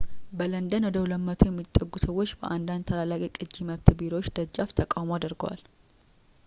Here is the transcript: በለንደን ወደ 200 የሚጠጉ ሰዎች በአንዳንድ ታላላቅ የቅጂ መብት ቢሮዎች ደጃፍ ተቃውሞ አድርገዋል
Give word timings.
በለንደን 0.37 0.85
ወደ 0.87 0.97
200 1.25 1.47
የሚጠጉ 1.49 1.91
ሰዎች 2.07 2.29
በአንዳንድ 2.39 2.87
ታላላቅ 2.91 3.21
የቅጂ 3.25 3.67
መብት 3.69 3.89
ቢሮዎች 3.99 4.29
ደጃፍ 4.39 4.73
ተቃውሞ 4.81 5.13
አድርገዋል 5.19 5.63